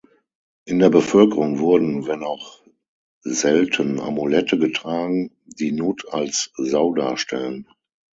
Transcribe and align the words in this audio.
In 0.65 0.79
der 0.79 0.89
Bevölkerung 0.89 1.59
wurden, 1.59 2.07
wenn 2.07 2.23
auch 2.23 2.63
selten, 3.23 3.99
Amulette 3.99 4.57
getragen, 4.57 5.29
die 5.45 5.71
Nut 5.71 6.11
als 6.11 6.51
Sau 6.55 6.95
darstellten. 6.95 7.67